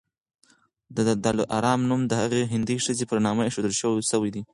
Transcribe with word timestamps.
د 0.95 0.97
دلارام 1.23 1.81
نوم 1.89 2.01
د 2.07 2.11
هغي 2.21 2.41
هندۍ 2.53 2.77
ښځي 2.85 3.05
پر 3.09 3.17
نامي 3.25 3.41
ایښودل 3.45 3.73
سوی 4.11 4.29
دی. 4.35 4.41